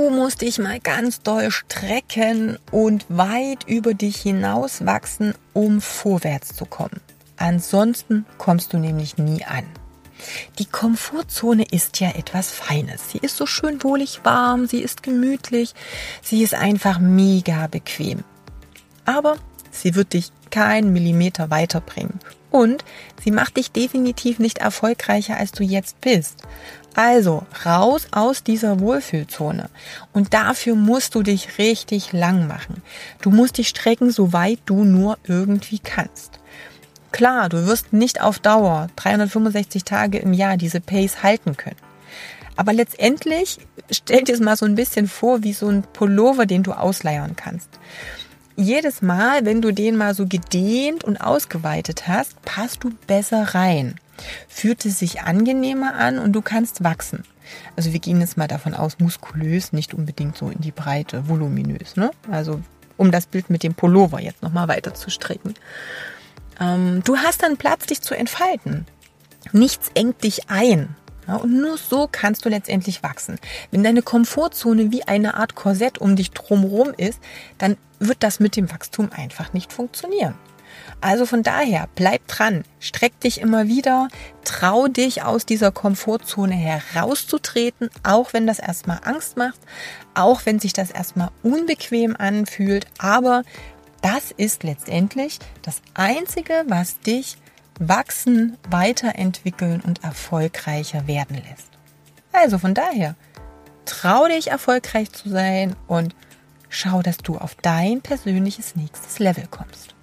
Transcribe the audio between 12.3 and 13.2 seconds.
Feines. Sie